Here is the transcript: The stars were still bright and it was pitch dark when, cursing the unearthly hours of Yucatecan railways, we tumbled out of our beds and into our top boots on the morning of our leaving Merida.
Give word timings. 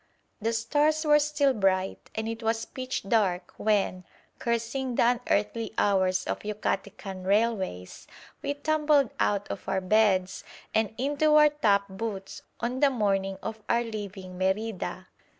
The 0.41 0.51
stars 0.51 1.05
were 1.05 1.19
still 1.19 1.53
bright 1.53 2.09
and 2.15 2.27
it 2.27 2.41
was 2.41 2.65
pitch 2.65 3.03
dark 3.07 3.53
when, 3.57 4.03
cursing 4.39 4.95
the 4.95 5.21
unearthly 5.27 5.75
hours 5.77 6.23
of 6.25 6.39
Yucatecan 6.39 7.23
railways, 7.23 8.07
we 8.41 8.55
tumbled 8.55 9.11
out 9.19 9.47
of 9.51 9.69
our 9.69 9.79
beds 9.79 10.43
and 10.73 10.91
into 10.97 11.35
our 11.35 11.49
top 11.49 11.83
boots 11.87 12.41
on 12.59 12.79
the 12.79 12.89
morning 12.89 13.37
of 13.43 13.61
our 13.69 13.83
leaving 13.83 14.39
Merida. 14.39 15.05